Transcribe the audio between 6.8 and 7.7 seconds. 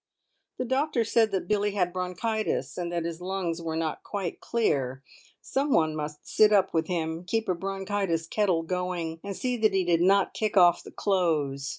him, keep a